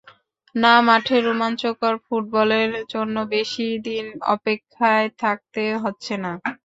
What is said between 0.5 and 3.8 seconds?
না, মাঠের রোমাঞ্চকর ফুটবলের জন্য বেশি